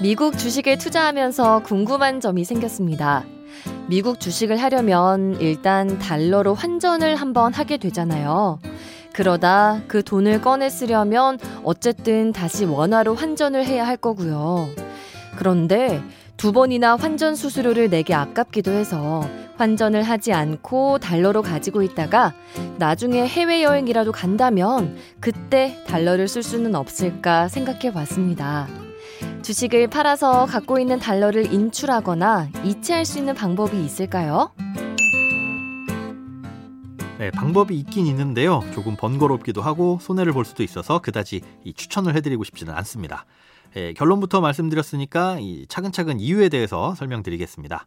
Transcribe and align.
미국 0.00 0.38
주식에 0.38 0.78
투자하면서 0.78 1.64
궁금한 1.64 2.20
점이 2.20 2.44
생겼습니다. 2.44 3.24
미국 3.88 4.20
주식을 4.20 4.56
하려면 4.56 5.36
일단 5.40 5.98
달러로 5.98 6.54
환전을 6.54 7.16
한번 7.16 7.52
하게 7.52 7.78
되잖아요. 7.78 8.60
그러다 9.12 9.82
그 9.88 10.04
돈을 10.04 10.40
꺼내 10.40 10.70
쓰려면 10.70 11.40
어쨌든 11.64 12.32
다시 12.32 12.64
원화로 12.64 13.16
환전을 13.16 13.66
해야 13.66 13.84
할 13.88 13.96
거고요. 13.96 14.68
그런데 15.36 16.00
두 16.36 16.52
번이나 16.52 16.94
환전 16.94 17.34
수수료를 17.34 17.90
내기 17.90 18.14
아깝기도 18.14 18.70
해서 18.70 19.28
환전을 19.56 20.04
하지 20.04 20.32
않고 20.32 20.98
달러로 20.98 21.42
가지고 21.42 21.82
있다가 21.82 22.34
나중에 22.76 23.26
해외여행이라도 23.26 24.12
간다면 24.12 24.96
그때 25.18 25.82
달러를 25.88 26.28
쓸 26.28 26.44
수는 26.44 26.76
없을까 26.76 27.48
생각해 27.48 27.92
봤습니다. 27.92 28.68
주식을 29.42 29.88
팔아서 29.88 30.46
갖고 30.46 30.78
있는 30.78 30.98
달러를 30.98 31.52
인출하거나 31.52 32.48
이체할 32.64 33.04
수 33.04 33.18
있는 33.18 33.34
방법이 33.34 33.82
있을까요? 33.82 34.52
네, 37.18 37.30
방법이 37.30 37.76
있긴 37.78 38.06
있는데요. 38.06 38.62
조금 38.74 38.96
번거롭기도 38.96 39.62
하고 39.62 39.98
손해를 40.00 40.32
볼 40.32 40.44
수도 40.44 40.62
있어서 40.62 41.00
그다지 41.00 41.40
추천을 41.74 42.14
해드리고 42.14 42.44
싶지는 42.44 42.74
않습니다. 42.74 43.24
예, 43.76 43.92
결론부터 43.92 44.40
말씀드렸으니까 44.40 45.38
차근차근 45.68 46.20
이유에 46.20 46.48
대해서 46.48 46.94
설명드리겠습니다. 46.94 47.86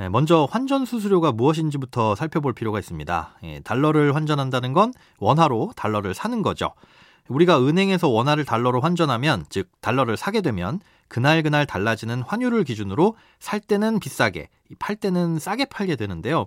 예, 0.00 0.08
먼저 0.08 0.48
환전 0.50 0.86
수수료가 0.86 1.32
무엇인지부터 1.32 2.14
살펴볼 2.14 2.52
필요가 2.52 2.78
있습니다. 2.78 3.38
예, 3.44 3.60
달러를 3.60 4.14
환전한다는 4.14 4.72
건 4.72 4.92
원화로 5.18 5.72
달러를 5.76 6.14
사는 6.14 6.42
거죠. 6.42 6.72
우리가 7.28 7.60
은행에서 7.60 8.08
원화를 8.08 8.44
달러로 8.44 8.80
환전하면 8.80 9.46
즉 9.48 9.68
달러를 9.80 10.16
사게 10.16 10.40
되면 10.40 10.80
그날 11.08 11.42
그날 11.42 11.66
달라지는 11.66 12.22
환율을 12.22 12.64
기준으로 12.64 13.16
살 13.38 13.60
때는 13.60 14.00
비싸게, 14.00 14.48
팔 14.78 14.96
때는 14.96 15.38
싸게 15.38 15.66
팔게 15.66 15.96
되는데요. 15.96 16.46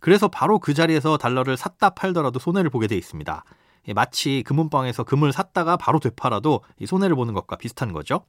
그래서 0.00 0.28
바로 0.28 0.58
그 0.58 0.72
자리에서 0.74 1.16
달러를 1.16 1.56
샀다 1.56 1.90
팔더라도 1.90 2.38
손해를 2.38 2.70
보게 2.70 2.86
돼 2.86 2.96
있습니다. 2.96 3.44
예, 3.88 3.92
마치 3.92 4.42
금은방에서 4.46 5.04
금을 5.04 5.32
샀다가 5.32 5.76
바로 5.76 5.98
되팔아도 5.98 6.60
손해를 6.86 7.16
보는 7.16 7.34
것과 7.34 7.56
비슷한 7.56 7.92
거죠. 7.92 8.24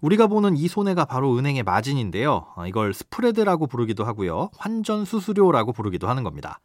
우리가 0.00 0.28
보는 0.28 0.56
이 0.56 0.68
손해가 0.68 1.04
바로 1.04 1.36
은행의 1.36 1.62
마진인데요. 1.62 2.46
어, 2.56 2.66
이걸 2.66 2.94
스프레드라고 2.94 3.66
부르기도 3.66 4.04
하고요. 4.04 4.50
환전 4.56 5.04
수수료라고 5.04 5.72
부르기도 5.72 6.08
하는 6.08 6.22
겁니다. 6.24 6.60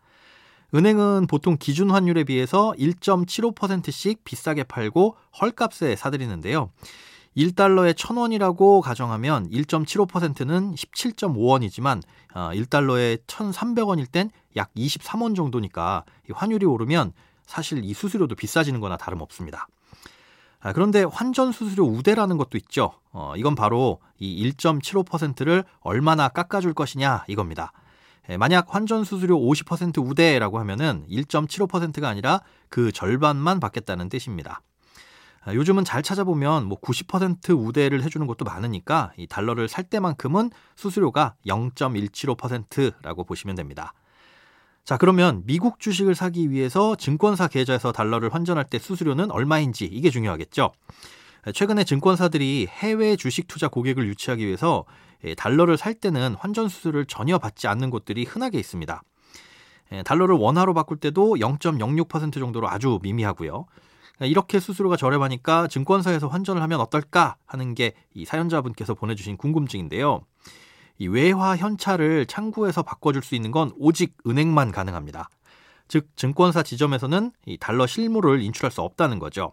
은행은 0.75 1.27
보통 1.27 1.55
기준 1.57 1.89
환율에 1.89 2.25
비해서 2.25 2.73
1.75%씩 2.77 4.25
비싸게 4.25 4.65
팔고 4.65 5.15
헐값에 5.39 5.95
사들이는데요. 5.95 6.69
1달러에 7.37 7.93
1000원이라고 7.93 8.81
가정하면 8.81 9.49
1.75%는 9.49 10.75
17.5원이지만 10.75 12.01
1달러에 12.33 13.25
1,300원일 13.25 14.11
땐 14.11 14.29
약 14.57 14.73
23원 14.73 15.35
정도니까 15.35 16.03
환율이 16.33 16.66
오르면 16.66 17.13
사실 17.45 17.83
이 17.83 17.94
수수료도 17.94 18.35
비싸지는 18.35 18.79
거나 18.79 18.97
다름없습니다. 18.97 19.67
아, 20.61 20.73
그런데 20.73 21.03
환전 21.03 21.51
수수료 21.51 21.85
우대라는 21.85 22.38
것도 22.38 22.57
있죠. 22.57 22.94
어, 23.11 23.33
이건 23.38 23.53
바로 23.55 24.00
이 24.17 24.51
1.75%를 24.51 25.63
얼마나 25.81 26.27
깎아줄 26.27 26.73
것이냐 26.73 27.25
이겁니다. 27.27 27.71
예, 28.30 28.38
만약 28.38 28.74
환전 28.74 29.03
수수료 29.03 29.40
50% 29.40 30.03
우대라고 30.06 30.59
하면은 30.59 31.06
1.75%가 31.09 32.09
아니라 32.09 32.41
그 32.69 32.91
절반만 32.91 33.59
받겠다는 33.59 34.09
뜻입니다. 34.09 34.62
아, 35.46 35.53
요즘은 35.53 35.86
잘 35.86 36.02
찾아보면 36.02 36.66
뭐 36.66 36.80
90% 36.81 37.56
우대를 37.56 38.02
해주는 38.03 38.25
것도 38.25 38.46
많으니까 38.46 39.13
이 39.18 39.28
달러를 39.28 39.68
살 39.68 39.84
때만큼은 39.84 40.50
수수료가 40.75 41.36
0.175%라고 41.46 43.24
보시면 43.24 43.56
됩니다. 43.56 43.94
자, 44.84 44.97
그러면 44.97 45.44
미국 45.46 45.80
주식을 45.80 46.16
사기 46.16 46.50
위해서 46.50 46.96
증권사 46.96 47.47
계좌에서 47.47 47.92
달러를 47.92 48.34
환전할 48.34 48.66
때 48.66 48.80
수수료는 48.80 49.31
얼마인지 49.31 49.86
이게 49.86 50.09
중요하겠죠. 50.09 50.72
최근에 51.53 51.83
증권사들이 51.83 52.67
해외 52.69 53.16
주식 53.16 53.47
투자 53.47 53.67
고객을 53.67 54.07
유치하기 54.07 54.45
위해서 54.45 54.85
예, 55.23 55.35
달러를 55.35 55.78
살 55.78 55.94
때는 55.94 56.35
환전 56.35 56.69
수수료를 56.69 57.06
전혀 57.06 57.38
받지 57.38 57.67
않는 57.67 57.89
곳들이 57.89 58.23
흔하게 58.23 58.59
있습니다. 58.59 59.03
예, 59.91 60.03
달러를 60.03 60.35
원화로 60.35 60.73
바꿀 60.73 60.97
때도 60.97 61.35
0.06% 61.35 62.33
정도로 62.33 62.69
아주 62.69 63.00
미미하고요. 63.01 63.66
이렇게 64.22 64.61
수수료가 64.61 64.95
저렴하니까 64.95 65.67
증권사에서 65.67 66.29
환전을 66.29 66.61
하면 66.61 66.79
어떨까 66.79 67.35
하는 67.45 67.75
게 67.75 67.94
이 68.16 68.25
사연자분께서 68.25 68.95
보내주신 68.95 69.38
궁금증인데요. 69.38 70.22
이 70.97 71.07
외화 71.07 71.57
현찰을 71.57 72.25
창구에서 72.25 72.81
바꿔줄 72.81 73.22
수 73.22 73.35
있는 73.35 73.51
건 73.51 73.72
오직 73.77 74.16
은행만 74.25 74.72
가능합니다. 74.72 75.29
즉 75.88 76.07
증권사 76.16 76.63
지점에서는 76.63 77.31
이 77.45 77.57
달러 77.57 77.85
실물을 77.85 78.41
인출할 78.41 78.72
수 78.72 78.81
없다는 78.81 79.19
거죠. 79.19 79.51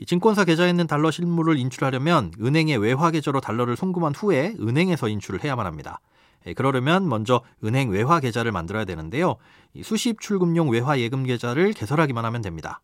이 0.00 0.06
증권사 0.06 0.44
계좌에 0.44 0.70
있는 0.70 0.86
달러 0.86 1.10
실물을 1.10 1.56
인출하려면 1.56 2.32
은행의 2.40 2.78
외화 2.78 3.10
계좌로 3.10 3.40
달러를 3.40 3.76
송금한 3.76 4.14
후에 4.14 4.54
은행에서 4.60 5.08
인출을 5.08 5.44
해야만 5.44 5.66
합니다. 5.66 6.00
예, 6.46 6.52
그러려면 6.52 7.08
먼저 7.08 7.42
은행 7.64 7.90
외화 7.90 8.20
계좌를 8.20 8.50
만들어야 8.52 8.84
되는데요. 8.84 9.36
수십 9.82 10.20
출금용 10.20 10.70
외화 10.70 10.98
예금 10.98 11.24
계좌를 11.24 11.72
개설하기만 11.72 12.24
하면 12.24 12.42
됩니다. 12.42 12.80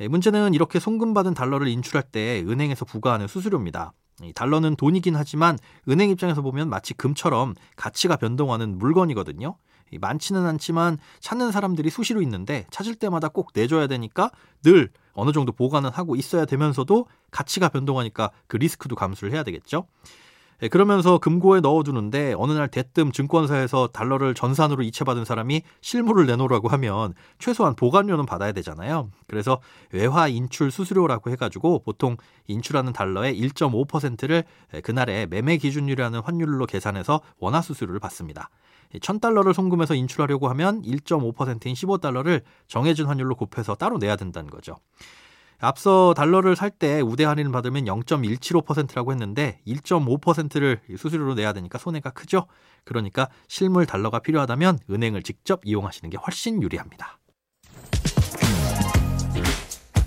예, 0.00 0.08
문제는 0.08 0.54
이렇게 0.54 0.78
송금받은 0.78 1.34
달러를 1.34 1.68
인출할 1.68 2.04
때 2.04 2.44
은행에서 2.46 2.84
부과하는 2.84 3.26
수수료입니다. 3.26 3.92
달러는 4.34 4.76
돈이긴 4.76 5.14
하지만 5.14 5.58
은행 5.88 6.08
입장에서 6.10 6.40
보면 6.42 6.70
마치 6.70 6.94
금처럼 6.94 7.54
가치가 7.76 8.16
변동하는 8.16 8.78
물건이거든요. 8.78 9.56
많지는 10.00 10.46
않지만 10.46 10.98
찾는 11.20 11.52
사람들이 11.52 11.90
수시로 11.90 12.22
있는데 12.22 12.66
찾을 12.70 12.94
때마다 12.94 13.28
꼭 13.28 13.50
내줘야 13.54 13.86
되니까 13.88 14.30
늘 14.62 14.90
어느 15.16 15.32
정도 15.32 15.52
보관은 15.52 15.90
하고 15.90 16.14
있어야 16.14 16.44
되면서도 16.44 17.06
가치가 17.30 17.68
변동하니까 17.68 18.30
그 18.46 18.56
리스크도 18.56 18.94
감수를 18.94 19.32
해야 19.32 19.42
되겠죠. 19.42 19.86
예, 20.62 20.68
그러면서 20.68 21.18
금고에 21.18 21.60
넣어두는데 21.60 22.34
어느 22.38 22.52
날 22.52 22.68
대뜸 22.68 23.12
증권사에서 23.12 23.88
달러를 23.88 24.34
전산으로 24.34 24.82
이체받은 24.82 25.24
사람이 25.24 25.62
실물을 25.82 26.26
내놓으라고 26.26 26.68
하면 26.68 27.12
최소한 27.38 27.74
보관료는 27.74 28.24
받아야 28.24 28.52
되잖아요. 28.52 29.10
그래서 29.26 29.60
외화 29.92 30.28
인출 30.28 30.70
수수료라고 30.70 31.30
해가지고 31.30 31.80
보통 31.80 32.16
인출하는 32.46 32.94
달러의 32.94 33.38
1.5%를 33.40 34.44
그날의 34.82 35.26
매매 35.26 35.58
기준이라는 35.58 36.20
환율로 36.20 36.66
계산해서 36.66 37.20
원화 37.38 37.60
수수료를 37.60 38.00
받습니다. 38.00 38.48
1000달러를 38.94 39.52
송금해서 39.52 39.94
인출하려고 39.94 40.48
하면 40.48 40.80
1.5%인 40.82 41.74
15달러를 41.74 42.42
정해진 42.66 43.06
환율로 43.06 43.34
곱해서 43.34 43.74
따로 43.74 43.98
내야 43.98 44.16
된다는 44.16 44.48
거죠. 44.48 44.76
앞서 45.58 46.14
달러를 46.14 46.54
살 46.54 46.70
때 46.78 47.00
우대 47.00 47.24
할인을 47.24 47.52
받으면 47.52 47.84
0.175%라고 47.86 49.12
했는데 49.12 49.60
1.5%를 49.66 50.80
수수료로 50.98 51.34
내야 51.34 51.52
되니까 51.54 51.78
손해가 51.78 52.10
크죠. 52.10 52.46
그러니까 52.84 53.28
실물 53.48 53.86
달러가 53.86 54.18
필요하다면 54.18 54.80
은행을 54.90 55.22
직접 55.22 55.60
이용하시는 55.64 56.10
게 56.10 56.18
훨씬 56.18 56.62
유리합니다. 56.62 57.18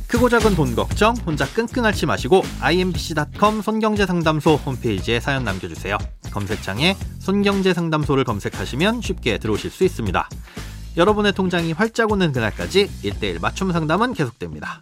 크고 0.07 0.27
작은 0.27 0.55
돈 0.55 0.75
걱정 0.75 1.15
혼자 1.25 1.45
끙끙 1.45 1.85
앓지 1.85 2.07
마시고 2.07 2.41
imbc.com 2.61 3.61
손경제상담소 3.61 4.55
홈페이지에 4.55 5.19
사연 5.19 5.43
남겨주세요. 5.43 5.97
검색창에 6.31 6.95
손경제상담소를 7.19 8.23
검색하시면 8.23 9.01
쉽게 9.01 9.37
들어오실 9.37 9.69
수 9.69 9.83
있습니다. 9.83 10.27
여러분의 10.97 11.33
통장이 11.33 11.73
활짝 11.73 12.11
오는 12.11 12.31
그날까지 12.31 12.87
1대1 13.03 13.39
맞춤 13.39 13.71
상담은 13.71 14.13
계속됩니다. 14.13 14.81